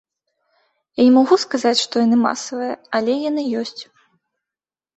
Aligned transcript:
Я 1.01 1.05
не 1.07 1.11
магу 1.17 1.35
сказаць, 1.43 1.75
што 1.85 1.95
яны 2.05 2.17
масавыя, 2.25 2.73
але 3.01 3.21
яны 3.29 3.41
ёсць. 3.63 3.81